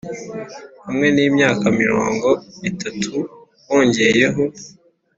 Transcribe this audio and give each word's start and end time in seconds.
hamwe 0.85 1.07
n'imyaka 1.15 1.65
mirongo 1.81 2.29
itatu 2.71 3.11
wongeyeho, 3.69 4.43